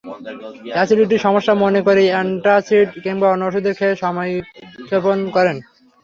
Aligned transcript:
অ্যাসিডিটির 0.73 1.23
সমস্যা 1.25 1.53
মনে 1.55 1.79
করে 1.81 2.03
অ্যান্টাসিড 2.07 2.89
কিংবা 3.03 3.27
অন্য 3.29 3.43
ওষুধ 3.47 3.65
খেয়ে 3.77 4.01
সময়ক্ষেপণ 4.03 5.17
করেন। 5.35 5.57